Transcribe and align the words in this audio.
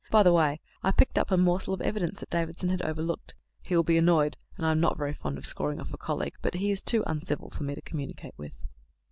By 0.09 0.23
the 0.23 0.33
way, 0.33 0.61
I 0.81 0.91
picked 0.91 1.19
up 1.19 1.29
a 1.29 1.37
morsel 1.37 1.75
of 1.75 1.81
evidence 1.81 2.19
that 2.19 2.31
Davidson 2.31 2.69
had 2.69 2.81
overlooked. 2.81 3.35
He 3.67 3.75
will 3.75 3.83
be 3.83 3.99
annoyed, 3.99 4.35
and 4.57 4.65
I 4.65 4.71
am 4.71 4.79
not 4.79 4.97
very 4.97 5.13
fond 5.13 5.37
of 5.37 5.45
scoring 5.45 5.79
off 5.79 5.93
a 5.93 5.97
colleague; 5.97 6.37
but 6.41 6.55
he 6.55 6.71
is 6.71 6.81
too 6.81 7.03
uncivil 7.05 7.51
for 7.51 7.61
me 7.65 7.75
to 7.75 7.81
communicate 7.83 8.33
with." 8.35 8.63